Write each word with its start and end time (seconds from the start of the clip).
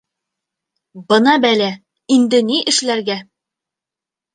Бына 1.13 1.37
бәлә, 1.45 1.69
инде 2.19 2.43
ни 2.51 2.61
эшләргә?! 2.75 3.23